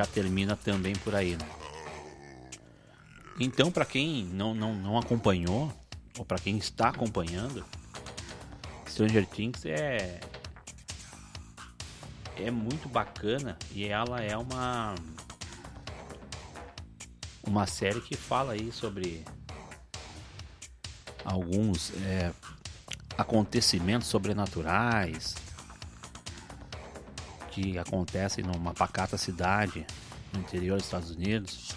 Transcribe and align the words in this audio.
já 0.00 0.06
termina 0.06 0.56
também 0.56 0.94
por 0.94 1.14
aí, 1.14 1.36
né? 1.36 1.46
Então, 3.38 3.70
para 3.70 3.84
quem 3.84 4.24
não, 4.24 4.54
não, 4.54 4.74
não 4.74 4.98
acompanhou, 4.98 5.70
ou 6.18 6.24
para 6.24 6.38
quem 6.38 6.56
está 6.56 6.88
acompanhando, 6.88 7.64
Stranger 8.88 9.26
Things 9.26 9.64
é 9.66 10.20
é 12.36 12.50
muito 12.50 12.88
bacana 12.88 13.58
e 13.70 13.86
ela 13.86 14.22
é 14.22 14.34
uma 14.34 14.94
uma 17.46 17.66
série 17.66 18.00
que 18.00 18.16
fala 18.16 18.54
aí 18.54 18.72
sobre 18.72 19.22
alguns 21.22 21.92
é, 21.96 22.32
acontecimentos 23.18 24.08
sobrenaturais 24.08 25.34
que 27.50 27.78
acontecem 27.78 28.44
numa 28.44 28.72
pacata 28.72 29.16
cidade 29.16 29.86
no 30.32 30.40
interior 30.40 30.76
dos 30.76 30.86
Estados 30.86 31.10
Unidos 31.10 31.74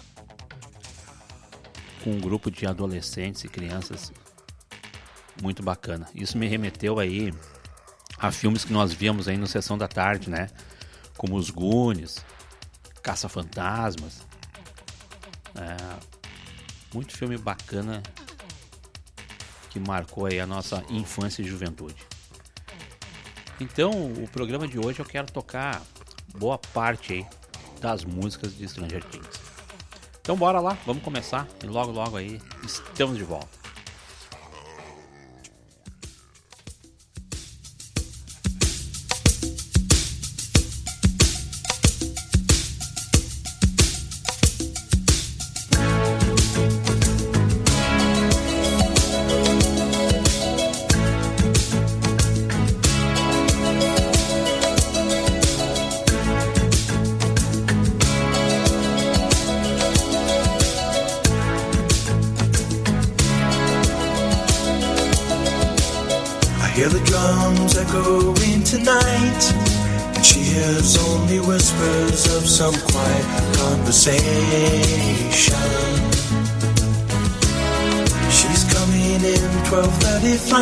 com 2.04 2.10
um 2.10 2.20
grupo 2.20 2.50
de 2.50 2.66
adolescentes 2.66 3.44
e 3.44 3.48
crianças 3.48 4.12
muito 5.42 5.62
bacana. 5.62 6.06
Isso 6.14 6.36
me 6.36 6.46
remeteu 6.46 6.98
aí 6.98 7.32
a 8.18 8.30
filmes 8.30 8.64
que 8.64 8.72
nós 8.72 8.92
víamos 8.92 9.26
aí 9.26 9.38
no 9.38 9.46
Sessão 9.46 9.76
da 9.78 9.88
Tarde, 9.88 10.28
né? 10.28 10.48
Como 11.16 11.34
Os 11.36 11.48
Goonies, 11.48 12.24
Caça-Fantasmas. 13.02 14.22
É, 15.56 15.76
muito 16.92 17.16
filme 17.16 17.38
bacana 17.38 18.02
que 19.70 19.80
marcou 19.80 20.26
aí 20.26 20.38
a 20.38 20.46
nossa 20.46 20.84
infância 20.90 21.42
e 21.42 21.44
juventude. 21.44 21.96
Então, 23.60 23.90
o 23.90 24.28
programa 24.28 24.66
de 24.66 24.78
hoje 24.78 25.00
eu 25.00 25.04
quero 25.04 25.30
tocar 25.30 25.80
boa 26.36 26.58
parte 26.58 27.12
aí 27.12 27.26
das 27.80 28.04
músicas 28.04 28.56
de 28.56 28.68
Stranger 28.68 29.04
Things. 29.04 29.40
Então 30.20 30.36
bora 30.36 30.58
lá, 30.58 30.76
vamos 30.86 31.02
começar 31.02 31.46
e 31.62 31.66
logo 31.66 31.92
logo 31.92 32.16
aí 32.16 32.40
estamos 32.64 33.18
de 33.18 33.24
volta. 33.24 33.63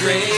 great. 0.00 0.37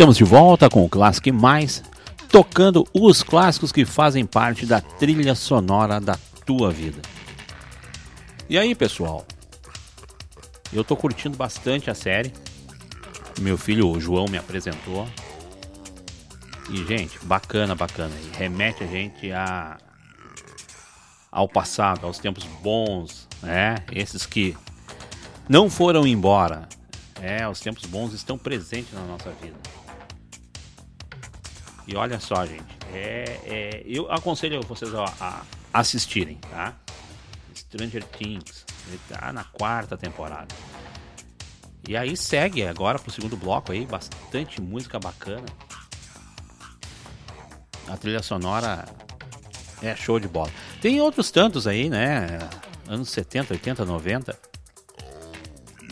Estamos 0.00 0.16
de 0.16 0.24
volta 0.24 0.70
com 0.70 0.82
o 0.82 0.88
Classic 0.88 1.30
Mais, 1.30 1.84
tocando 2.30 2.88
os 2.94 3.22
clássicos 3.22 3.70
que 3.70 3.84
fazem 3.84 4.24
parte 4.24 4.64
da 4.64 4.80
trilha 4.80 5.34
sonora 5.34 6.00
da 6.00 6.16
tua 6.46 6.70
vida. 6.70 7.02
E 8.48 8.56
aí, 8.56 8.74
pessoal? 8.74 9.26
Eu 10.72 10.82
tô 10.82 10.96
curtindo 10.96 11.36
bastante 11.36 11.90
a 11.90 11.94
série. 11.94 12.32
Meu 13.42 13.58
filho 13.58 13.90
o 13.90 14.00
João 14.00 14.24
me 14.24 14.38
apresentou. 14.38 15.06
E, 16.70 16.78
gente, 16.86 17.18
bacana, 17.26 17.74
bacana. 17.74 18.14
E 18.24 18.38
remete 18.38 18.82
a 18.82 18.86
gente 18.86 19.30
a 19.32 19.76
ao 21.30 21.46
passado, 21.46 22.06
aos 22.06 22.18
tempos 22.18 22.44
bons, 22.62 23.28
né? 23.42 23.76
Esses 23.92 24.24
que 24.24 24.56
não 25.46 25.68
foram 25.68 26.06
embora. 26.06 26.66
É, 27.20 27.46
os 27.46 27.60
tempos 27.60 27.84
bons 27.84 28.14
estão 28.14 28.38
presentes 28.38 28.94
na 28.94 29.02
nossa 29.02 29.30
vida. 29.42 29.56
E 31.86 31.96
olha 31.96 32.20
só, 32.20 32.46
gente, 32.46 32.76
é, 32.92 33.40
é, 33.44 33.82
eu 33.86 34.10
aconselho 34.10 34.60
vocês 34.62 34.92
a, 34.94 35.42
assistirem, 35.72 36.36
tá? 36.36 36.74
Stranger 37.54 38.04
Things, 38.04 38.64
ele 38.88 39.00
tá 39.08 39.32
na 39.32 39.44
quarta 39.44 39.96
temporada. 39.96 40.54
E 41.88 41.96
aí 41.96 42.16
segue 42.16 42.66
agora 42.66 42.98
pro 42.98 43.10
segundo 43.10 43.36
bloco 43.36 43.72
aí, 43.72 43.86
bastante 43.86 44.60
música 44.60 44.98
bacana. 44.98 45.46
A 47.88 47.96
trilha 47.96 48.22
sonora 48.22 48.84
é 49.82 49.96
show 49.96 50.20
de 50.20 50.28
bola. 50.28 50.50
Tem 50.80 51.00
outros 51.00 51.30
tantos 51.30 51.66
aí, 51.66 51.88
né? 51.88 52.38
Anos 52.86 53.10
70, 53.10 53.54
80, 53.54 53.84
90. 53.84 54.38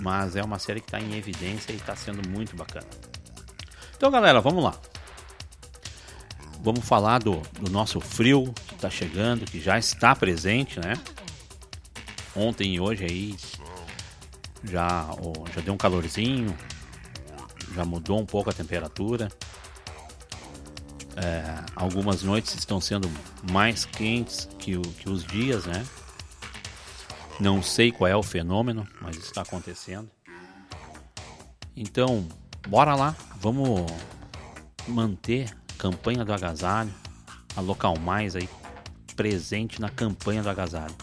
Mas 0.00 0.36
é 0.36 0.42
uma 0.42 0.58
série 0.58 0.80
que 0.80 0.86
está 0.86 1.00
em 1.00 1.16
evidência 1.16 1.72
e 1.72 1.76
está 1.76 1.96
sendo 1.96 2.28
muito 2.28 2.54
bacana. 2.54 2.86
Então, 3.96 4.10
galera, 4.10 4.40
vamos 4.40 4.62
lá. 4.62 4.74
Vamos 6.60 6.84
falar 6.84 7.20
do, 7.20 7.36
do 7.60 7.70
nosso 7.70 8.00
frio 8.00 8.52
que 8.66 8.74
está 8.74 8.90
chegando, 8.90 9.44
que 9.44 9.60
já 9.60 9.78
está 9.78 10.14
presente, 10.14 10.78
né? 10.80 10.94
Ontem 12.34 12.74
e 12.74 12.80
hoje 12.80 13.04
aí 13.04 13.36
já, 14.64 15.06
ó, 15.10 15.46
já 15.54 15.60
deu 15.60 15.72
um 15.74 15.76
calorzinho, 15.78 16.54
já 17.74 17.84
mudou 17.84 18.18
um 18.20 18.26
pouco 18.26 18.50
a 18.50 18.52
temperatura. 18.52 19.28
É, 21.16 21.64
algumas 21.74 22.22
noites 22.22 22.54
estão 22.54 22.80
sendo 22.80 23.10
mais 23.50 23.84
quentes 23.84 24.48
que, 24.58 24.76
o- 24.76 24.82
que 24.82 25.08
os 25.08 25.24
dias, 25.24 25.64
né? 25.64 25.84
Não 27.40 27.62
sei 27.62 27.90
qual 27.92 28.08
é 28.08 28.16
o 28.16 28.22
fenômeno, 28.22 28.86
mas 29.00 29.16
está 29.16 29.42
acontecendo. 29.42 30.10
Então, 31.76 32.26
bora 32.68 32.94
lá, 32.96 33.16
vamos 33.40 33.86
manter 34.88 35.56
campanha 35.78 36.24
do 36.24 36.32
agasalho, 36.32 36.92
a 37.56 37.60
Local 37.60 37.98
Mais 37.98 38.34
aí 38.34 38.48
presente 39.14 39.80
na 39.80 39.88
campanha 39.88 40.42
do 40.42 40.50
agasalho. 40.50 40.94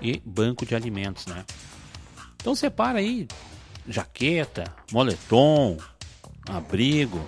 E 0.00 0.20
banco 0.24 0.66
de 0.66 0.74
alimentos, 0.74 1.26
né? 1.26 1.44
Então 2.36 2.54
separa 2.54 2.98
aí 2.98 3.28
jaqueta, 3.88 4.64
moletom, 4.90 5.78
abrigo, 6.48 7.24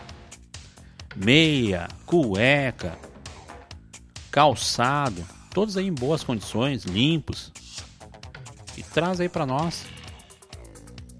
meia, 1.14 1.88
cueca, 2.04 2.98
calçado, 4.30 5.24
todos 5.50 5.76
aí 5.76 5.86
em 5.86 5.94
boas 5.94 6.22
condições, 6.22 6.84
limpos. 6.84 7.52
E 8.76 8.82
traz 8.82 9.20
aí 9.20 9.28
para 9.28 9.46
nós. 9.46 9.86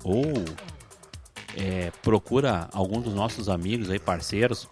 Ou 0.05 0.25
é, 1.57 1.91
procura 2.03 2.69
algum 2.73 3.01
dos 3.01 3.15
nossos 3.15 3.49
amigos 3.49 3.89
aí, 3.89 3.99
parceiros. 3.99 4.69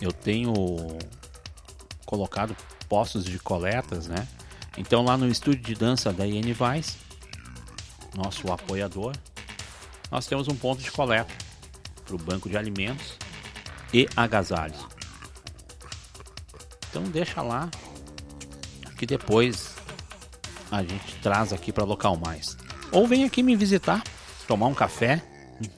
Eu 0.00 0.12
tenho 0.12 0.54
colocado 2.06 2.56
postos 2.88 3.24
de 3.24 3.38
coletas, 3.38 4.06
né? 4.06 4.26
Então 4.76 5.04
lá 5.04 5.16
no 5.16 5.28
estúdio 5.28 5.62
de 5.62 5.74
dança 5.74 6.12
da 6.12 6.26
IN 6.26 6.42
Vice, 6.52 6.96
nosso 8.16 8.50
apoiador, 8.52 9.14
nós 10.10 10.26
temos 10.26 10.48
um 10.48 10.56
ponto 10.56 10.82
de 10.82 10.90
coleta 10.90 11.32
para 12.04 12.14
o 12.14 12.18
banco 12.18 12.48
de 12.48 12.56
alimentos 12.56 13.14
e 13.92 14.08
agasalhos. 14.16 14.86
Então 16.88 17.04
deixa 17.04 17.42
lá 17.42 17.70
que 18.98 19.06
depois 19.06 19.76
a 20.70 20.82
gente 20.82 21.16
traz 21.22 21.52
aqui 21.52 21.72
para 21.72 21.84
local 21.84 22.16
mais. 22.16 22.56
Ou 22.92 23.06
vem 23.06 23.24
aqui 23.24 23.42
me 23.42 23.54
visitar, 23.54 24.02
tomar 24.46 24.66
um 24.66 24.74
café. 24.74 25.22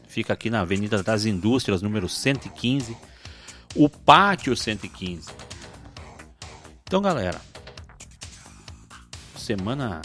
Fica 0.09 0.33
aqui 0.33 0.51
na 0.51 0.61
Avenida 0.61 1.03
das 1.03 1.25
Indústrias, 1.25 1.83
número 1.83 2.09
115, 2.09 2.97
o 3.75 3.89
Pátio 3.89 4.57
115. 4.57 5.31
Então, 6.85 7.01
galera, 7.01 7.41
semana 9.37 10.03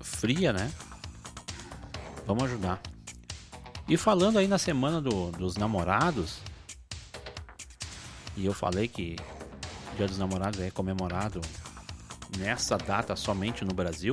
fria, 0.00 0.52
né? 0.52 0.70
Vamos 2.26 2.44
ajudar. 2.44 2.80
E 3.88 3.96
falando 3.96 4.38
aí 4.38 4.48
na 4.48 4.58
semana 4.58 5.00
do- 5.00 5.30
dos 5.32 5.56
namorados, 5.56 6.38
e 8.36 8.44
eu 8.46 8.52
falei 8.54 8.88
que 8.88 9.16
Dia 9.96 10.06
dos 10.06 10.18
Namorados 10.18 10.60
é 10.60 10.70
comemorado 10.70 11.40
nessa 12.38 12.76
data 12.76 13.16
somente 13.16 13.64
no 13.64 13.72
Brasil, 13.72 14.12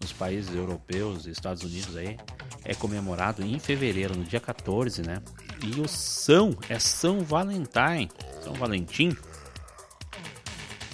nos 0.00 0.12
países 0.12 0.52
europeus 0.52 1.24
e 1.24 1.30
Estados 1.30 1.62
Unidos 1.62 1.96
aí, 1.96 2.16
é 2.64 2.74
comemorado 2.74 3.44
em 3.44 3.58
fevereiro, 3.60 4.16
no 4.16 4.24
dia 4.24 4.40
14, 4.40 5.02
né? 5.02 5.22
E 5.62 5.80
o 5.80 5.88
São 5.88 6.56
é 6.68 6.78
São 6.78 7.20
Valentim, 7.20 8.08
São 8.42 8.52
Valentim. 8.54 9.16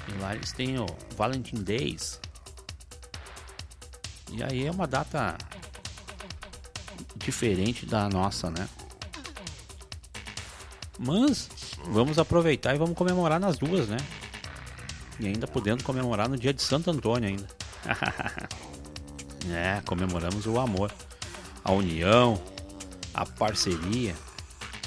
E 0.09 0.21
lá 0.21 0.35
eles 0.35 0.53
têm 0.53 0.79
o 0.79 0.87
Valentine 1.17 1.63
Days. 1.63 2.21
E 4.31 4.43
aí 4.43 4.67
é 4.67 4.71
uma 4.71 4.87
data 4.87 5.37
diferente 7.17 7.87
da 7.87 8.09
nossa, 8.09 8.51
né? 8.51 8.69
Mas 10.99 11.49
vamos 11.87 12.19
aproveitar 12.19 12.75
e 12.75 12.79
vamos 12.79 12.97
comemorar 12.97 13.41
nas 13.41 13.57
duas, 13.57 13.89
né? 13.89 13.99
E 15.19 15.27
ainda 15.27 15.47
podendo 15.47 15.83
comemorar 15.83 16.29
no 16.29 16.37
dia 16.37 16.53
de 16.53 16.63
Santo 16.63 16.91
Antônio 16.91 17.29
ainda. 17.29 17.49
é, 19.51 19.81
comemoramos 19.87 20.47
o 20.47 20.59
amor, 20.59 20.93
a 21.65 21.73
união, 21.73 22.41
a 23.15 23.25
parceria. 23.25 24.15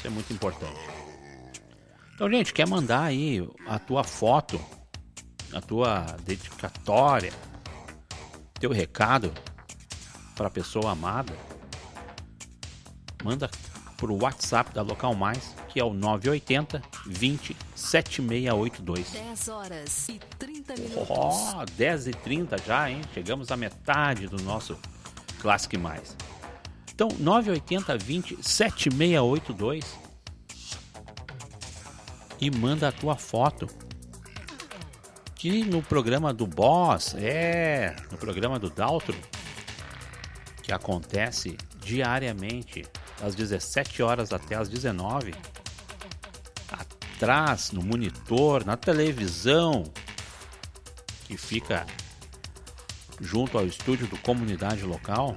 Isso 0.02 0.08
é 0.08 0.10
muito 0.10 0.34
importante. 0.34 0.80
Então, 2.16 2.28
gente, 2.28 2.52
quer 2.52 2.68
mandar 2.68 3.04
aí 3.04 3.48
a 3.68 3.78
tua 3.78 4.04
foto, 4.04 4.60
a 5.54 5.62
tua 5.62 6.08
dedicatória, 6.24 7.32
teu 8.60 8.72
recado 8.72 9.32
para 10.36 10.48
a 10.48 10.50
pessoa 10.50 10.94
amada? 10.94 11.32
Manda 13.24 13.48
pro 13.96 14.16
WhatsApp 14.20 14.74
da 14.74 14.82
Local 14.82 15.14
Mais, 15.14 15.56
que 15.70 15.80
é 15.80 15.84
o 15.84 15.94
980 15.94 16.82
20 17.06 17.56
7682. 17.76 19.12
10 19.12 19.48
horas 19.50 20.10
e 20.10 20.20
30 20.40 20.74
minutos. 20.78 21.08
Ó, 21.12 21.64
10 21.78 22.08
e 22.08 22.12
30 22.12 22.58
já, 22.58 22.90
hein? 22.90 23.02
Chegamos 23.14 23.52
à 23.52 23.56
metade 23.56 24.28
do 24.28 24.42
nosso 24.42 24.76
Classic 25.40 25.78
Mais. 25.78 26.18
Então, 26.94 27.08
980 27.20 27.98
20 27.98 28.38
7682 28.42 29.86
e 32.42 32.50
manda 32.50 32.88
a 32.88 32.92
tua 32.92 33.16
foto. 33.16 33.68
Que 35.36 35.64
no 35.64 35.82
programa 35.82 36.32
do 36.32 36.46
Boss, 36.46 37.16
é, 37.16 37.96
no 38.12 38.18
programa 38.18 38.60
do 38.60 38.70
Daltro, 38.70 39.18
que 40.62 40.72
acontece 40.72 41.58
diariamente 41.80 42.86
das 43.20 43.34
17 43.34 44.04
horas 44.04 44.32
até 44.32 44.56
as 44.56 44.70
19, 44.70 45.34
atrás 46.72 47.72
no 47.72 47.82
monitor, 47.82 48.64
na 48.66 48.78
televisão, 48.78 49.84
que 51.26 51.36
fica 51.38 51.88
junto 53.20 53.58
ao 53.58 53.66
estúdio 53.66 54.08
do 54.08 54.18
comunidade 54.18 54.84
local, 54.84 55.36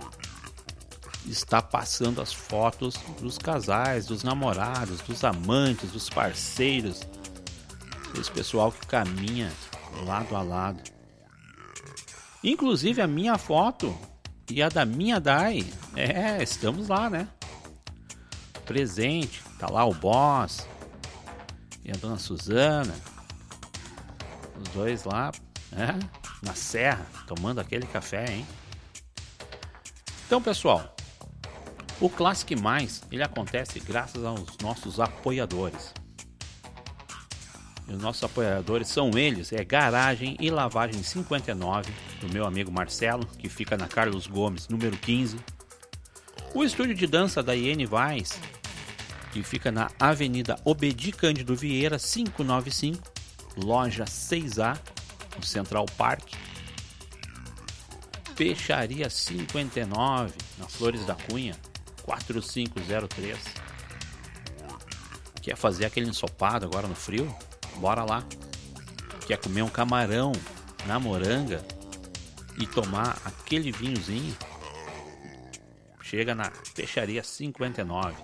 está 1.27 1.63
passando 1.63 2.21
as 2.21 2.33
fotos 2.33 2.95
dos 3.21 3.39
casais, 3.39 4.07
dos 4.07 4.23
namorados, 4.23 5.01
dos 5.01 5.25
amantes, 5.25 5.91
dos 5.91 6.11
parceiros, 6.11 7.01
esse 8.19 8.31
pessoal 8.31 8.71
que 8.71 8.87
caminha 8.87 9.51
lado 10.05 10.37
a 10.37 10.43
lado. 10.43 10.83
Inclusive 12.43 13.01
a 13.01 13.07
minha 13.07 13.39
foto 13.39 13.97
e 14.51 14.63
a 14.63 14.69
da 14.69 14.85
minha 14.85 15.19
Dai, 15.19 15.67
é, 15.97 16.43
estamos 16.43 16.89
lá, 16.89 17.09
né? 17.09 17.27
Presente, 18.67 19.43
tá 19.59 19.71
lá 19.71 19.85
o 19.85 19.95
boss 19.95 20.67
e 21.85 21.91
a 21.91 21.95
dona 21.95 22.19
Suzana, 22.19 22.95
os 24.61 24.69
dois 24.69 25.05
lá, 25.05 25.33
né? 25.73 25.99
Na 26.43 26.55
serra, 26.55 27.07
tomando 27.27 27.61
aquele 27.61 27.87
café, 27.87 28.27
hein? 28.31 28.47
Então, 30.27 30.43
pessoal, 30.43 30.94
O 32.01 32.11
Classic 32.11 32.57
Mais, 32.57 33.03
ele 33.11 33.23
acontece 33.23 33.79
graças 33.79 34.25
aos 34.25 34.59
nossos 34.61 34.99
apoiadores. 34.99 35.95
E 37.87 37.93
os 37.93 38.03
nossos 38.03 38.25
apoiadores 38.25 38.89
são 38.89 39.11
eles, 39.17 39.53
é 39.53 39.65
Garagem 39.65 40.37
e 40.41 40.51
Lavagem 40.51 41.03
59, 41.03 41.93
do 42.21 42.33
meu 42.33 42.47
amigo 42.47 42.73
Marcelo, 42.73 43.25
que 43.39 43.49
fica 43.49 43.77
na 43.77 43.87
Carlos 43.87 44.27
Gomes, 44.27 44.69
número 44.69 44.97
15. 44.97 45.39
O 46.53 46.65
estúdio 46.65 46.95
de 46.95 47.07
dança 47.07 47.43
da 47.43 47.55
Iene 47.55 47.87
Vaz, 47.87 48.41
que 49.33 49.43
fica 49.43 49.71
na 49.71 49.91
Avenida 49.99 50.59
Obedi 50.65 51.13
Cândido 51.13 51.55
Vieira, 51.55 51.99
595, 51.99 53.03
loja 53.57 54.05
6A, 54.05 54.79
no 55.37 55.45
Central 55.45 55.87
Park. 55.97 56.33
Peixaria 58.35 59.09
59, 59.09 60.35
na 60.59 60.67
Flores 60.67 61.05
da 61.05 61.15
Cunha, 61.15 61.55
4503. 62.05 63.39
Quer 65.43 65.57
fazer 65.57 65.85
aquele 65.85 66.09
ensopado 66.09 66.65
agora 66.65 66.87
no 66.87 66.95
frio? 66.95 67.35
Bora 67.77 68.05
lá. 68.05 68.25
Quer 69.27 69.39
comer 69.39 69.63
um 69.63 69.69
camarão 69.69 70.33
na 70.87 70.99
moranga 70.99 71.65
e 72.59 72.67
tomar 72.67 73.19
aquele 73.25 73.73
vinhozinho? 73.73 74.37
Chega 76.03 76.35
na 76.35 76.51
Peixaria 76.75 77.23
59. 77.25 78.15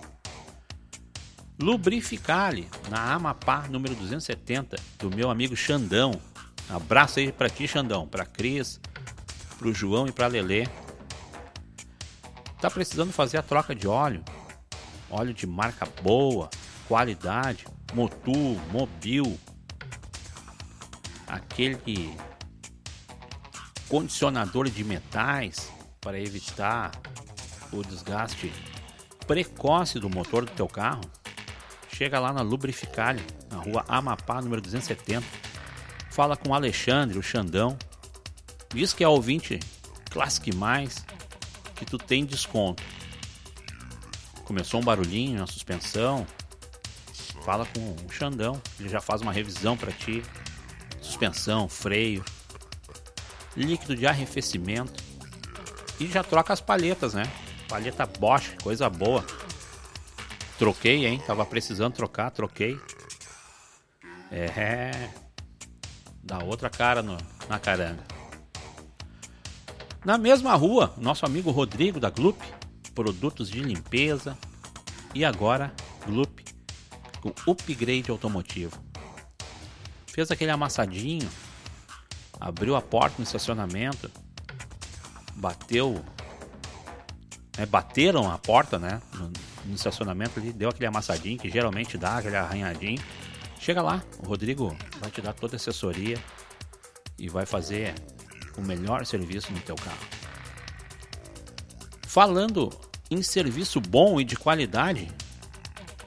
Lubrificale, 1.59 2.67
na 2.89 3.13
Amapá, 3.13 3.67
número 3.69 3.93
270, 3.95 4.77
do 4.97 5.15
meu 5.15 5.29
amigo 5.29 5.55
Xandão. 5.55 6.19
Abraço 6.69 7.19
aí 7.19 7.31
pra 7.31 7.49
ti, 7.49 7.67
Xandão, 7.67 8.07
pra 8.07 8.25
Cris, 8.25 8.79
pro 9.59 9.73
João 9.73 10.07
e 10.07 10.11
pra 10.11 10.27
Lelê. 10.27 10.67
Tá 12.61 12.69
precisando 12.69 13.11
fazer 13.11 13.37
a 13.37 13.41
troca 13.41 13.73
de 13.73 13.87
óleo? 13.87 14.23
Óleo 15.09 15.33
de 15.33 15.47
marca 15.47 15.87
boa, 16.03 16.47
qualidade, 16.87 17.65
Motu, 17.93 18.37
Mobil, 18.71 19.37
aquele 21.27 22.15
condicionador 23.89 24.69
de 24.69 24.83
metais 24.83 25.71
para 25.99 26.19
evitar 26.19 26.91
o 27.73 27.83
desgaste 27.83 28.53
precoce 29.25 29.99
do 29.99 30.09
motor 30.09 30.45
do 30.45 30.51
teu 30.51 30.67
carro. 30.67 31.01
Chega 31.91 32.19
lá 32.19 32.31
na 32.31 32.41
Lubrificale, 32.41 33.23
na 33.49 33.57
rua 33.57 33.83
Amapá, 33.87 34.41
número 34.41 34.61
270. 34.61 35.25
Fala 36.09 36.37
com 36.37 36.49
o 36.49 36.53
Alexandre, 36.53 37.17
o 37.17 37.23
Xandão. 37.23 37.77
Diz 38.73 38.93
que 38.93 39.03
é 39.03 39.07
ouvinte 39.07 39.59
Classic 40.09 40.55
Mais, 40.55 41.05
que 41.81 41.85
tu 41.85 41.97
tem 41.97 42.23
desconto. 42.23 42.83
Começou 44.45 44.79
um 44.79 44.83
barulhinho 44.83 45.39
na 45.39 45.47
suspensão. 45.47 46.27
Fala 47.43 47.65
com 47.65 47.79
o 47.79 48.11
Xandão, 48.11 48.61
ele 48.79 48.87
já 48.87 49.01
faz 49.01 49.21
uma 49.21 49.33
revisão 49.33 49.75
para 49.75 49.91
ti. 49.91 50.21
Suspensão, 51.01 51.67
freio, 51.67 52.23
líquido 53.57 53.95
de 53.95 54.05
arrefecimento. 54.05 55.03
E 55.99 56.05
já 56.05 56.23
troca 56.23 56.53
as 56.53 56.61
palhetas, 56.61 57.15
né? 57.15 57.23
Palheta 57.67 58.05
Bosch, 58.05 58.55
coisa 58.61 58.87
boa. 58.87 59.25
Troquei, 60.59 61.07
hein? 61.07 61.21
Tava 61.25 61.43
precisando 61.45 61.93
trocar, 61.93 62.29
troquei. 62.29 62.79
É. 64.31 65.09
Dá 66.23 66.43
outra 66.43 66.69
cara 66.69 67.01
no, 67.01 67.17
na 67.49 67.57
caranga. 67.57 68.10
Na 70.03 70.17
mesma 70.17 70.55
rua, 70.55 70.93
nosso 70.97 71.25
amigo 71.27 71.51
Rodrigo 71.51 71.99
da 71.99 72.09
Glup, 72.09 72.41
produtos 72.95 73.49
de 73.49 73.61
limpeza. 73.61 74.35
E 75.13 75.23
agora, 75.23 75.71
Glup, 76.05 76.39
com 77.21 77.51
upgrade 77.51 78.09
automotivo. 78.09 78.81
Fez 80.07 80.31
aquele 80.31 80.49
amassadinho, 80.49 81.29
abriu 82.39 82.75
a 82.75 82.81
porta 82.81 83.15
no 83.19 83.23
estacionamento, 83.23 84.09
bateu. 85.35 86.03
né, 87.57 87.65
bateram 87.65 88.29
a 88.31 88.37
porta, 88.39 88.79
né? 88.79 89.01
No, 89.13 89.31
no 89.65 89.75
estacionamento 89.75 90.39
ali, 90.39 90.51
deu 90.51 90.69
aquele 90.69 90.87
amassadinho 90.87 91.37
que 91.37 91.49
geralmente 91.49 91.97
dá, 91.97 92.17
aquele 92.17 92.35
arranhadinho. 92.37 93.01
Chega 93.59 93.83
lá, 93.83 94.01
o 94.17 94.27
Rodrigo 94.27 94.75
vai 94.99 95.11
te 95.11 95.21
dar 95.21 95.33
toda 95.33 95.55
a 95.55 95.57
assessoria 95.57 96.17
e 97.19 97.29
vai 97.29 97.45
fazer 97.45 97.93
o 98.57 98.61
melhor 98.61 99.05
serviço 99.05 99.51
no 99.51 99.59
teu 99.59 99.75
carro. 99.75 99.97
Falando 102.05 102.69
em 103.09 103.21
serviço 103.21 103.79
bom 103.79 104.19
e 104.19 104.23
de 104.23 104.35
qualidade, 104.35 105.11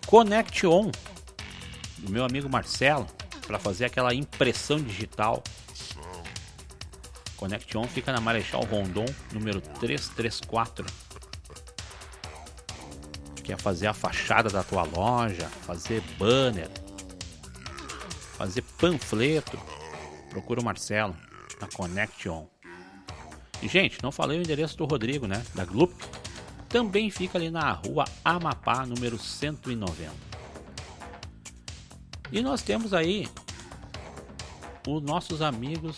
Connect 0.07 0.67
On, 0.67 0.91
do 1.99 2.11
meu 2.11 2.25
amigo 2.25 2.49
Marcelo, 2.49 3.07
para 3.47 3.59
fazer 3.59 3.87
aquela 3.87 4.15
impressão 4.15 4.79
digital. 4.79 5.43
Connect 7.37 7.77
On 7.77 7.85
fica 7.85 8.13
na 8.13 8.21
Marechal 8.21 8.63
Rondon, 8.65 9.07
número 9.33 9.61
334. 9.61 10.87
Quer 13.43 13.59
fazer 13.59 13.87
a 13.87 13.93
fachada 13.93 14.49
da 14.49 14.63
tua 14.63 14.85
loja, 14.85 15.49
fazer 15.67 16.03
banner, 16.19 16.71
fazer 18.39 18.63
panfleto? 18.79 19.59
Procura 20.31 20.61
o 20.61 20.65
Marcelo 20.65 21.15
na 21.65 21.69
Connect 21.69 22.29
On. 22.29 22.47
E, 23.63 23.69
gente, 23.69 24.03
não 24.03 24.13
falei 24.13 24.39
o 24.39 24.43
endereço 24.43 24.77
do 24.77 24.85
Rodrigo, 24.85 25.27
né? 25.27 25.43
Da 25.55 25.65
Glup. 25.65 25.93
Também 26.69 27.11
fica 27.11 27.39
ali 27.39 27.51
na 27.51 27.73
rua 27.73 28.05
Amapá, 28.25 28.85
número 28.85 29.19
190. 29.19 30.13
E 32.31 32.43
nós 32.43 32.63
temos 32.63 32.93
aí 32.93 33.29
os 34.87 35.03
nossos 35.03 35.41
amigos 35.41 35.97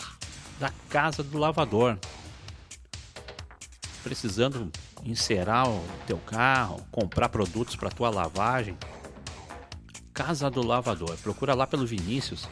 da 0.60 0.70
Casa 0.88 1.22
do 1.22 1.38
Lavador. 1.38 1.98
Precisando 4.04 4.70
encerar 5.02 5.68
o 5.68 5.82
teu 6.06 6.18
carro, 6.18 6.86
comprar 6.92 7.28
produtos 7.28 7.74
para 7.74 7.90
tua 7.90 8.10
lavagem. 8.10 8.76
Casa 10.12 10.48
do 10.48 10.64
Lavador. 10.64 11.16
Procura 11.18 11.54
lá 11.54 11.66
pelo 11.66 11.86
Vinícius, 11.86 12.48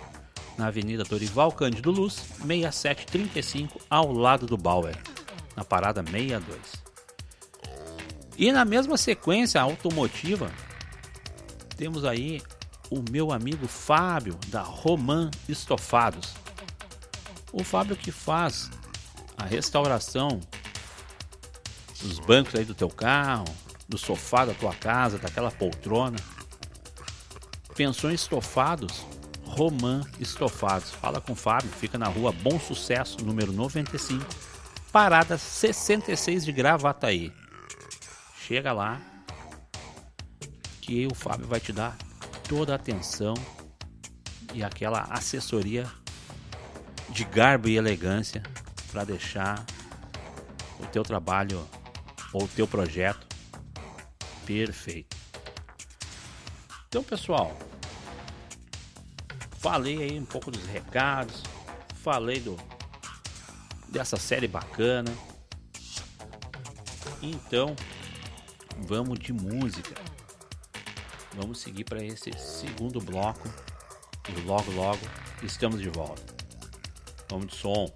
na 0.57 0.67
Avenida 0.69 1.05
Dorival 1.05 1.53
Cândido 1.53 1.91
Luz, 1.91 2.15
6735, 2.15 3.81
ao 3.89 4.13
lado 4.13 4.47
do 4.47 4.57
Bauer, 4.57 4.97
na 5.57 5.65
parada 5.65 6.03
62. 6.03 6.85
E 8.37 8.51
na 8.51 8.65
mesma 8.65 8.97
sequência 8.97 9.61
automotiva, 9.61 10.51
temos 11.77 12.05
aí 12.05 12.43
o 12.91 13.03
meu 13.11 13.33
amigo 13.33 13.67
Fábio 13.67 14.39
da 14.49 14.63
Roman 14.63 15.31
Estofados. 15.49 16.35
O 17.53 17.63
Fábio 17.63 17.97
que 17.97 18.11
faz 18.11 18.71
a 19.37 19.45
restauração 19.45 20.41
dos 22.01 22.19
bancos 22.19 22.55
aí 22.55 22.65
do 22.65 22.75
teu 22.75 22.89
carro, 22.89 23.47
do 23.89 23.97
sofá 23.97 24.45
da 24.45 24.55
tua 24.55 24.75
casa, 24.75 25.19
daquela 25.19 25.51
poltrona. 25.51 26.19
Pensou 27.75 28.11
em 28.11 28.15
estofados? 28.15 29.05
Roman 29.55 30.01
Estofados. 30.19 30.91
Fala 30.91 31.21
com 31.21 31.33
o 31.33 31.37
Fábio, 31.37 31.71
fica 31.71 31.97
na 31.97 32.09
rua 32.09 32.33
Bom 32.33 32.59
Sucesso, 32.59 33.25
número 33.25 33.53
95, 33.53 34.25
parada 34.91 35.39
66 35.39 36.45
de 36.45 36.51
Gravataí. 36.51 37.33
Chega 38.37 38.73
lá 38.73 39.01
que 40.81 41.07
o 41.07 41.15
Fábio 41.15 41.47
vai 41.47 41.61
te 41.61 41.73
dar 41.73 41.97
toda 42.49 42.73
a 42.73 42.77
atenção 42.77 43.35
e 44.53 44.65
aquela 44.65 45.03
assessoria 45.03 45.87
de 47.11 47.25
garbo 47.25 47.69
e 47.69 47.77
elegância 47.77 48.43
para 48.91 49.05
deixar 49.05 49.65
o 50.81 50.87
teu 50.87 51.05
trabalho 51.05 51.65
ou 52.33 52.43
o 52.43 52.49
teu 52.49 52.67
projeto 52.67 53.25
perfeito. 54.45 55.17
Então, 56.89 57.05
pessoal, 57.05 57.57
Falei 59.65 60.03
aí 60.03 60.21
um 60.21 60.27
pouco 60.27 60.51
dos 60.51 60.63
recados, 60.67 61.43
falei 62.03 62.39
do 62.39 62.55
dessa 63.89 64.19
série 64.19 64.47
bacana. 64.47 65.11
Então, 67.23 67.75
vamos 68.87 69.19
de 69.19 69.33
música. 69.33 69.95
Vamos 71.33 71.61
seguir 71.61 71.85
para 71.85 72.05
esse 72.05 72.31
segundo 72.39 73.01
bloco 73.01 73.49
e 74.29 74.39
logo 74.43 74.71
logo 74.73 75.01
estamos 75.43 75.81
de 75.81 75.89
volta. 75.89 76.35
Vamos 77.31 77.47
de 77.47 77.57
som. 77.57 77.87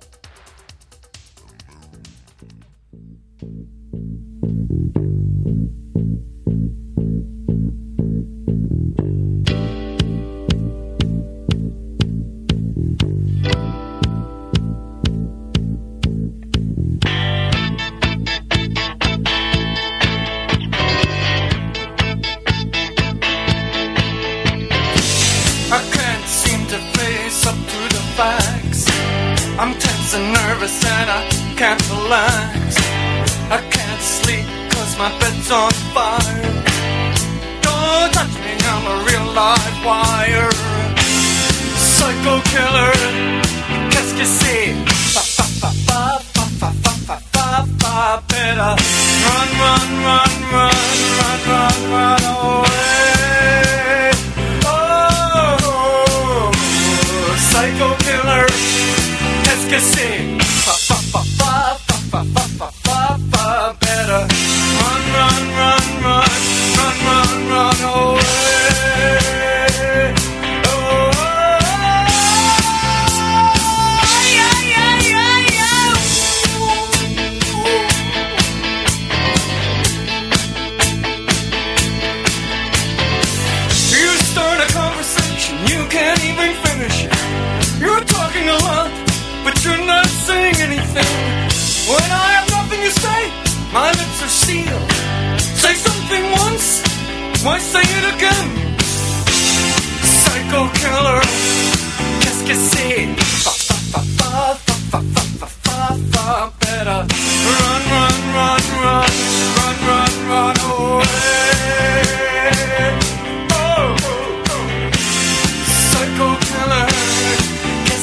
Thank 4.71 4.97
you. 4.97 5.18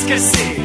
esquecer. 0.05 0.64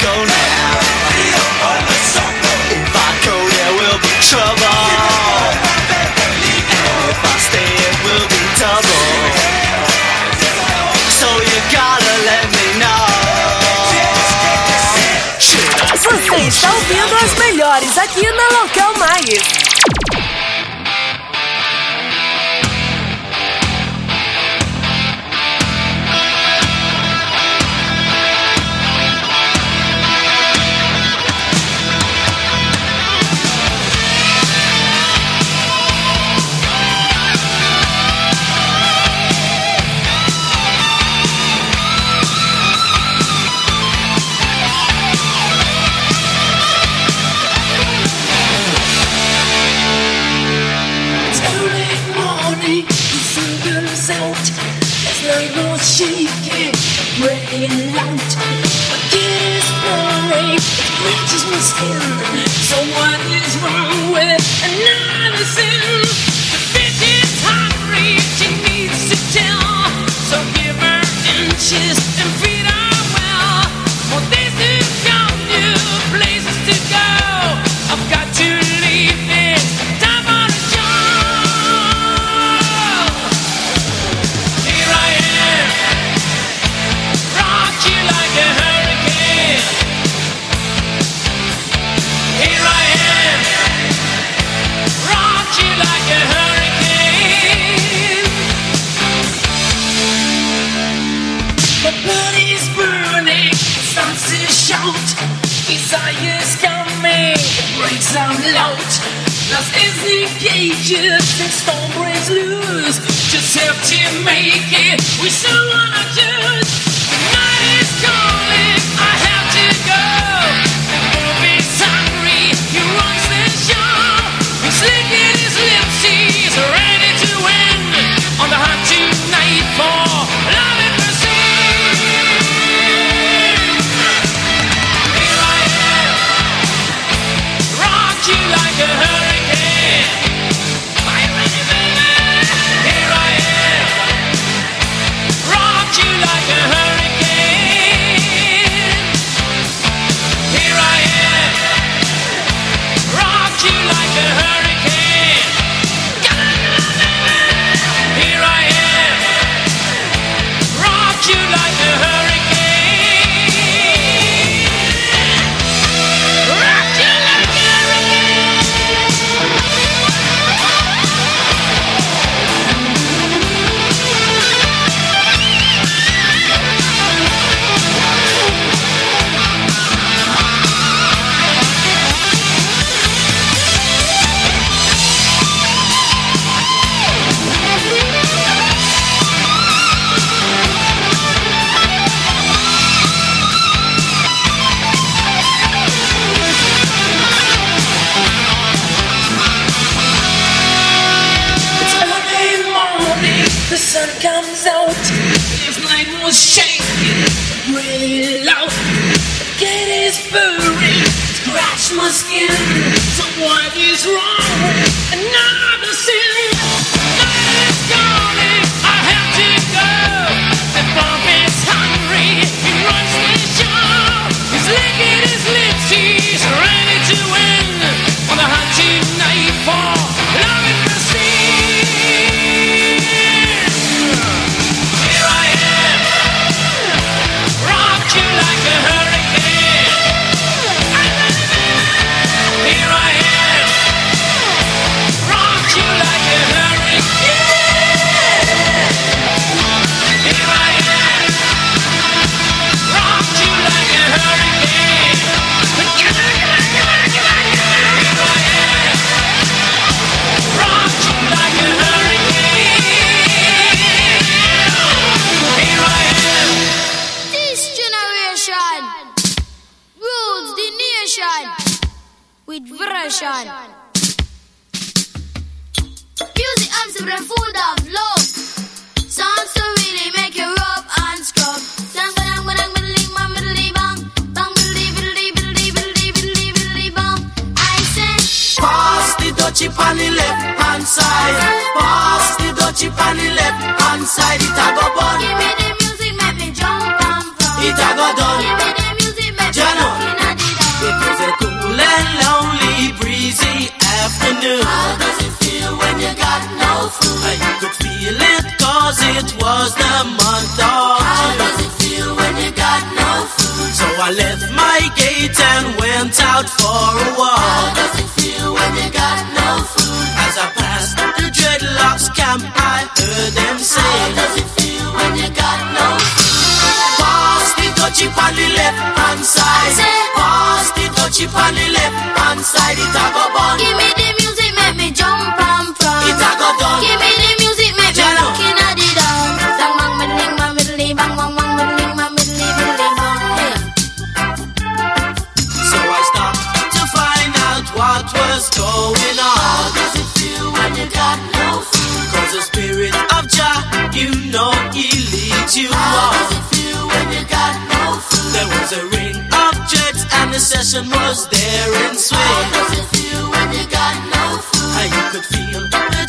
está 16.61 16.75
ouvindo 16.75 17.15
as 17.15 17.33
melhores 17.39 17.97
aqui 17.97 18.21
na 18.21 18.61
Local 18.61 18.93
Mais. 18.99 19.60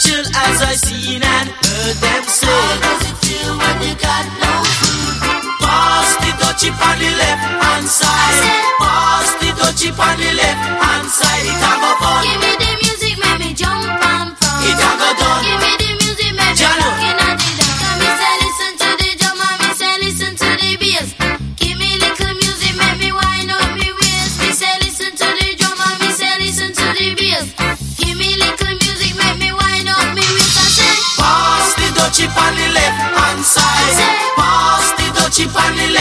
chill 0.02 0.26
as 0.34 0.58
I 0.62 0.74
seen 0.74 1.22
and 1.22 1.48
heard 1.62 1.96
them 2.02 2.24
say. 2.26 2.50
How 2.50 2.74
does 2.82 3.02
it 3.06 3.16
feel 3.22 3.52
when 3.54 3.76
you 3.86 3.94
got 3.94 4.26
no 4.42 4.52
food? 4.82 5.14
Pass 5.62 6.10
the 6.18 6.30
dutchie 6.42 6.74
on 6.74 6.96
the 6.98 7.10
left 7.22 7.44
hand 7.62 7.86
side. 7.86 8.42
Pass 8.82 9.30
the 9.38 9.48
dutchie 9.54 9.94
on 9.94 10.14
the 10.18 10.30
left 10.34 10.64
hand 10.82 11.06
side. 11.06 11.46
It 11.46 11.54
a 11.54 11.72
go 11.82 11.90
fun. 12.02 12.20
Give 12.26 12.40
me 12.42 12.52
the 12.62 12.70
music, 12.82 13.14
make 13.22 13.38
me 13.46 13.50
jump 13.54 13.86
and 13.86 14.30
from. 14.38 14.58
It 14.66 14.74
a 14.74 14.90
go 14.98 15.08
done. 15.22 15.42
Give 15.46 15.60
me 15.62 15.71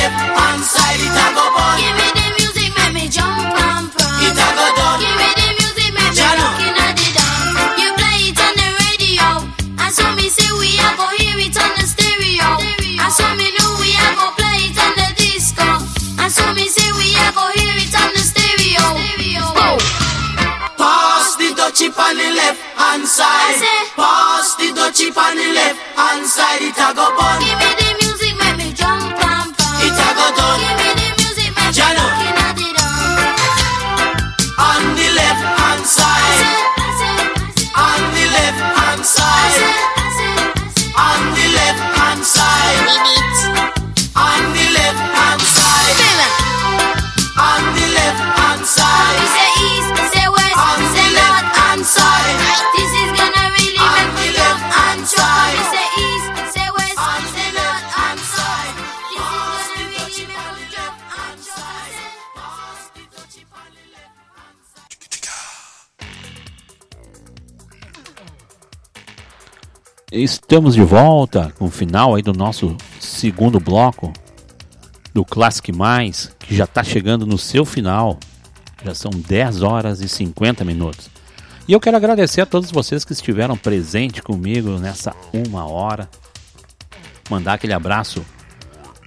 live. 0.02 0.31
Estamos 70.52 70.76
de 70.76 70.84
volta 70.84 71.54
com 71.58 71.68
o 71.68 71.72
final 71.72 72.14
aí 72.14 72.22
do 72.22 72.34
nosso 72.34 72.76
segundo 73.00 73.58
bloco 73.58 74.12
do 75.14 75.24
Classic 75.24 75.72
Mais, 75.72 76.36
que 76.40 76.54
já 76.54 76.66
está 76.66 76.84
chegando 76.84 77.26
no 77.26 77.38
seu 77.38 77.64
final. 77.64 78.20
Já 78.84 78.94
são 78.94 79.12
10 79.12 79.62
horas 79.62 80.02
e 80.02 80.10
50 80.10 80.66
minutos. 80.66 81.10
E 81.66 81.72
eu 81.72 81.80
quero 81.80 81.96
agradecer 81.96 82.42
a 82.42 82.46
todos 82.46 82.70
vocês 82.70 83.06
que 83.06 83.14
estiveram 83.14 83.56
presentes 83.56 84.20
comigo 84.20 84.72
nessa 84.72 85.16
uma 85.32 85.66
hora. 85.66 86.10
Mandar 87.30 87.54
aquele 87.54 87.72
abraço 87.72 88.22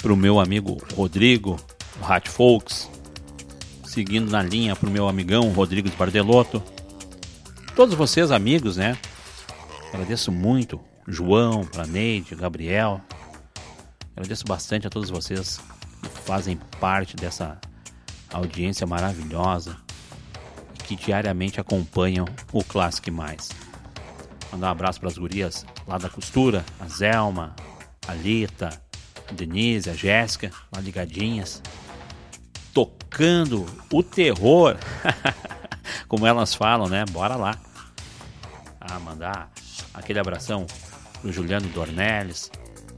pro 0.00 0.16
meu 0.16 0.40
amigo 0.40 0.78
Rodrigo, 0.96 1.60
o 2.00 2.10
Hat 2.10 2.26
Folks. 2.26 2.88
Seguindo 3.84 4.30
na 4.30 4.42
linha 4.42 4.74
pro 4.74 4.90
meu 4.90 5.06
amigão 5.06 5.50
Rodrigo 5.50 5.90
de 5.90 5.96
Bardelotto. 5.96 6.62
Todos 7.76 7.94
vocês 7.94 8.30
amigos, 8.30 8.78
né? 8.78 8.96
Agradeço 9.92 10.32
muito 10.32 10.80
João, 11.06 11.64
para 11.64 11.86
Neide, 11.86 12.34
Gabriel. 12.34 13.00
Agradeço 14.12 14.44
bastante 14.46 14.86
a 14.86 14.90
todos 14.90 15.10
vocês 15.10 15.60
que 16.02 16.08
fazem 16.20 16.56
parte 16.80 17.16
dessa 17.16 17.58
audiência 18.32 18.86
maravilhosa 18.86 19.76
que 20.84 20.96
diariamente 20.96 21.60
acompanham 21.60 22.26
o 22.52 22.62
Classic 22.62 23.10
Mais. 23.10 23.50
Mandar 24.52 24.68
um 24.68 24.70
abraço 24.70 25.00
para 25.00 25.08
as 25.08 25.18
gurias 25.18 25.66
lá 25.86 25.98
da 25.98 26.08
costura, 26.08 26.64
a 26.78 26.86
Zelma, 26.86 27.56
a 28.06 28.14
Lita, 28.14 28.68
a 29.28 29.32
Denise, 29.32 29.90
a 29.90 29.94
Jéssica, 29.94 30.50
lá 30.72 30.80
ligadinhas, 30.80 31.62
tocando 32.72 33.66
o 33.92 34.02
terror, 34.02 34.76
como 36.06 36.26
elas 36.26 36.54
falam, 36.54 36.88
né? 36.88 37.04
Bora 37.10 37.36
lá. 37.36 37.58
Ah, 38.80 38.98
mandar 39.00 39.50
aquele 39.94 40.18
abração 40.18 40.66
para 41.24 41.30
o 41.30 41.32
Juliano 41.32 41.66
Dornelles, 41.68 42.50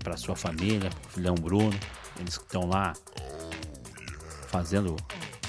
para 0.03 0.16
sua 0.16 0.35
família, 0.35 0.91
pro 0.91 1.11
filhão 1.12 1.37
Bruno, 1.37 1.79
eles 2.18 2.37
que 2.37 2.43
estão 2.43 2.66
lá 2.66 2.93
fazendo 4.49 4.97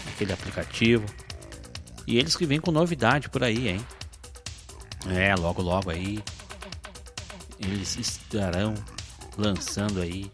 aquele 0.07 0.31
aplicativo. 0.31 1.03
E 2.05 2.19
eles 2.19 2.35
que 2.35 2.45
vêm 2.45 2.59
com 2.59 2.71
novidade 2.71 3.29
por 3.29 3.43
aí, 3.43 3.67
hein? 3.67 3.85
É, 5.09 5.33
logo 5.35 5.61
logo 5.61 5.89
aí 5.89 6.23
eles 7.59 7.97
estarão 7.97 8.75
lançando 9.35 9.99
aí 9.99 10.29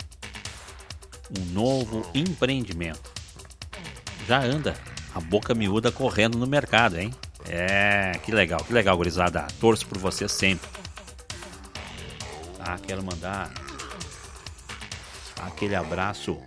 um 1.39 1.45
novo 1.53 2.05
empreendimento. 2.13 3.09
Já 4.27 4.43
anda 4.43 4.75
a 5.15 5.21
boca 5.21 5.53
miúda 5.53 5.93
correndo 5.93 6.37
no 6.37 6.45
mercado, 6.45 6.99
hein? 6.99 7.13
É, 7.47 8.11
que 8.21 8.33
legal, 8.33 8.61
que 8.65 8.73
legal, 8.73 8.97
gurizada. 8.97 9.47
Torço 9.61 9.85
por 9.87 9.97
você 9.97 10.27
sempre. 10.27 10.82
Ah, 12.65 12.77
quero 12.79 13.03
mandar 13.03 13.51
aquele 15.41 15.75
abraço 15.75 16.41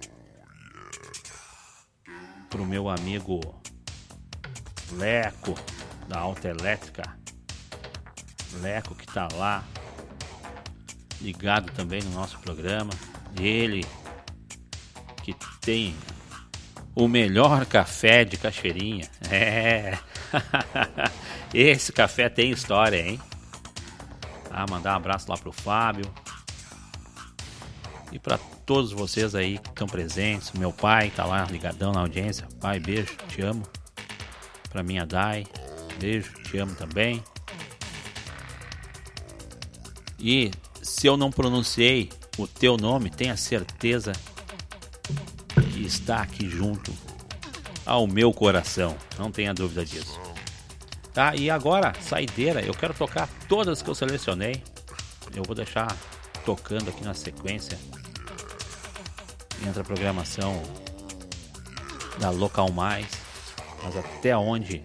pro 2.49 2.65
meu 2.65 2.89
amigo 2.89 3.41
Leco 4.93 5.55
da 6.09 6.19
Alta 6.21 6.49
Elétrica. 6.49 7.03
Leco 8.63 8.95
que 8.95 9.07
tá 9.07 9.29
lá 9.35 9.63
ligado 11.21 11.71
também 11.73 12.03
no 12.03 12.11
nosso 12.13 12.39
programa. 12.39 12.93
Ele 13.39 13.85
que 15.23 15.35
tem 15.61 15.95
o 16.95 17.07
melhor 17.07 17.67
café 17.67 18.25
de 18.25 18.39
Cacheirinha. 18.39 19.07
É. 19.31 19.99
Esse 21.53 21.93
café 21.93 22.31
tem 22.31 22.51
história, 22.51 23.07
hein? 23.07 23.21
Ah, 24.51 24.67
mandar 24.69 24.95
um 24.95 24.97
abraço 24.97 25.31
lá 25.31 25.37
pro 25.37 25.53
Fábio. 25.53 26.11
E 28.13 28.19
para 28.19 28.39
todos 28.65 28.93
vocês 28.93 29.35
aí 29.35 29.59
que 29.59 29.69
estão 29.69 29.87
presentes. 29.87 30.53
Meu 30.53 30.73
pai 30.73 31.11
tá 31.11 31.25
lá 31.25 31.45
ligadão 31.45 31.93
na 31.93 32.01
audiência. 32.01 32.47
Pai, 32.61 32.81
beijo, 32.81 33.15
te 33.29 33.43
amo. 33.43 33.63
Para 34.71 34.83
minha 34.83 35.07
Dai, 35.07 35.47
beijo, 35.99 36.33
te 36.43 36.59
amo 36.59 36.75
também. 36.75 37.23
E 40.19 40.51
se 40.83 41.07
eu 41.07 41.17
não 41.17 41.31
pronunciei 41.31 42.11
o 42.39 42.47
teu 42.47 42.77
nome, 42.77 43.11
tenha 43.11 43.37
certeza 43.37 44.13
que 45.73 45.87
está 45.87 46.23
aqui 46.23 46.49
junto 46.49 46.93
ao 47.85 48.07
meu 48.07 48.33
coração. 48.33 48.97
Não 49.19 49.31
tenha 49.31 49.55
dúvida 49.55 49.85
disso. 49.85 50.19
Tá? 51.17 51.35
E 51.35 51.49
agora, 51.49 51.95
saideira, 51.99 52.61
eu 52.61 52.75
quero 52.75 52.93
tocar 52.93 53.27
todas 53.49 53.81
que 53.81 53.89
eu 53.89 53.95
selecionei. 53.95 54.63
Eu 55.35 55.43
vou 55.45 55.55
deixar 55.55 55.97
tocando 56.45 56.91
aqui 56.91 57.03
na 57.03 57.15
sequência. 57.15 57.79
Entra 59.67 59.81
a 59.81 59.85
programação 59.85 60.63
da 62.21 62.29
Local 62.29 62.71
Mais. 62.71 63.07
Mas 63.83 63.97
até 63.97 64.37
onde 64.37 64.83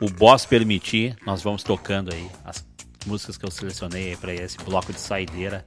o 0.00 0.10
boss 0.10 0.44
permitir, 0.44 1.16
nós 1.24 1.42
vamos 1.42 1.62
tocando 1.62 2.12
aí 2.12 2.28
as 2.44 2.66
músicas 3.06 3.38
que 3.38 3.46
eu 3.46 3.50
selecionei 3.52 4.16
para 4.16 4.34
esse 4.34 4.58
bloco 4.58 4.92
de 4.92 4.98
saideira 4.98 5.64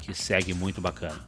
que 0.00 0.12
segue 0.12 0.52
muito 0.52 0.80
bacana. 0.80 1.24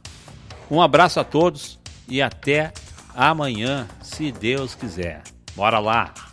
Um 0.69 0.81
abraço 0.81 1.21
a 1.21 1.23
todos 1.23 1.79
e 2.05 2.21
até 2.21 2.73
amanhã, 3.15 3.87
se 4.01 4.29
Deus 4.29 4.75
quiser. 4.75 5.23
Bora 5.55 5.79
lá! 5.79 6.32